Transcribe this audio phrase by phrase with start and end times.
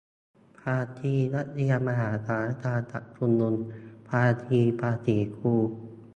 [0.59, 3.55] ภาคีนักเรียนมหาสารคาม จัดชุมนุม
[4.09, 5.55] ภาคีภาษีกู